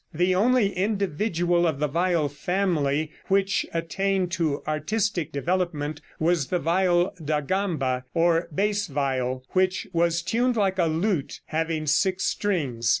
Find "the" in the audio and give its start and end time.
0.15-0.33, 1.77-1.87, 6.47-6.57